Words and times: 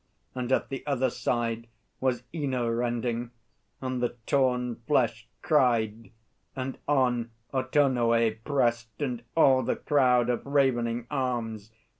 And 0.33 0.51
at 0.51 0.69
the 0.69 0.83
other 0.87 1.11
side 1.11 1.67
Was 1.99 2.23
Ino 2.33 2.67
rending; 2.67 3.29
and 3.81 4.01
the 4.01 4.15
torn 4.25 4.77
flesh 4.87 5.27
cried, 5.43 6.09
And 6.55 6.79
on 6.87 7.29
Autonoë 7.53 8.39
pressed, 8.43 8.99
and 8.99 9.21
all 9.37 9.61
the 9.61 9.75
crowd 9.75 10.27
Of 10.31 10.43
ravening 10.43 11.05
arms. 11.11 11.71